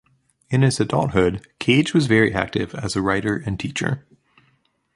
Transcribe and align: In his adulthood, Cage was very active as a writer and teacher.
In 0.49 0.63
his 0.63 0.79
adulthood, 0.79 1.45
Cage 1.59 1.93
was 1.93 2.07
very 2.07 2.33
active 2.33 2.73
as 2.73 2.95
a 2.95 3.03
writer 3.03 3.35
and 3.45 3.59
teacher. 3.59 4.07